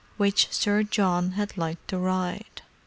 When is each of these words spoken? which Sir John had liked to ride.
which 0.17 0.51
Sir 0.51 0.81
John 0.81 1.33
had 1.33 1.59
liked 1.59 1.89
to 1.89 1.99
ride. 1.99 2.63